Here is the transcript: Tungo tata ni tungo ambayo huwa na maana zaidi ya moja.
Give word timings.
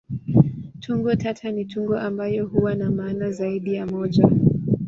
Tungo 0.79 1.15
tata 1.15 1.51
ni 1.51 1.65
tungo 1.65 1.97
ambayo 1.97 2.47
huwa 2.47 2.75
na 2.75 2.91
maana 2.91 3.31
zaidi 3.31 3.73
ya 3.73 3.85
moja. 3.85 4.29